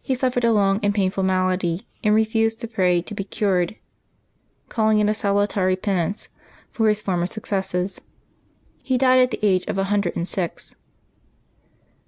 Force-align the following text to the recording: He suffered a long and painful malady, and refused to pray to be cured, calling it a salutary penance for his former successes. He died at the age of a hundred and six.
He 0.00 0.14
suffered 0.14 0.44
a 0.44 0.52
long 0.52 0.78
and 0.84 0.94
painful 0.94 1.24
malady, 1.24 1.88
and 2.04 2.14
refused 2.14 2.60
to 2.60 2.68
pray 2.68 3.02
to 3.02 3.12
be 3.12 3.24
cured, 3.24 3.74
calling 4.68 5.00
it 5.00 5.08
a 5.08 5.14
salutary 5.14 5.74
penance 5.74 6.28
for 6.70 6.88
his 6.88 7.00
former 7.00 7.26
successes. 7.26 8.00
He 8.84 8.96
died 8.96 9.20
at 9.20 9.32
the 9.32 9.44
age 9.44 9.66
of 9.66 9.76
a 9.76 9.82
hundred 9.90 10.14
and 10.14 10.28
six. 10.28 10.76